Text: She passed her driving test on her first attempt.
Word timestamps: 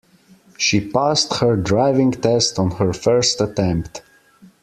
She 0.57 0.81
passed 0.89 1.31
her 1.41 1.55
driving 1.55 2.09
test 2.11 2.57
on 2.57 2.71
her 2.77 2.91
first 2.91 3.39
attempt. 3.39 4.01